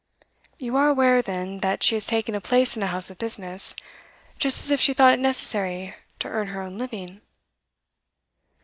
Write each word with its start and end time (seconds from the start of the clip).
'You 0.57 0.75
are 0.77 0.87
aware, 0.89 1.21
then, 1.21 1.59
that 1.59 1.83
she 1.83 1.93
has 1.93 2.07
taken 2.07 2.33
a 2.33 2.41
place 2.41 2.75
in 2.75 2.81
a 2.81 2.87
house 2.87 3.11
of 3.11 3.19
business, 3.19 3.75
just 4.39 4.63
as 4.63 4.71
if 4.71 4.81
she 4.81 4.95
thought 4.95 5.13
it 5.13 5.19
necessary 5.19 5.93
to 6.17 6.27
earn 6.27 6.47
her 6.47 6.63
own 6.63 6.75
living? 6.79 7.21